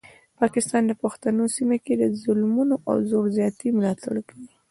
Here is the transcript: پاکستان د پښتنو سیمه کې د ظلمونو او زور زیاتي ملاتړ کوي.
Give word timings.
پاکستان 0.39 0.83
د 0.87 0.91
پښتنو 1.03 1.43
سیمه 1.57 1.77
کې 1.85 1.93
د 1.97 2.03
ظلمونو 2.21 2.75
او 2.89 2.95
زور 3.09 3.25
زیاتي 3.37 3.67
ملاتړ 3.77 4.15
کوي. 4.27 4.49